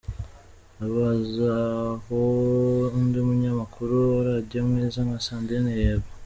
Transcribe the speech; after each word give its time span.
Habazaho 0.79 2.19
undi 2.97 3.19
munyamakuru 3.27 3.93
wa 4.13 4.19
radiyo 4.29 4.59
mwiza 4.67 4.99
nka 5.07 5.19
Sandrine, 5.25 5.71
yego. 5.83 6.09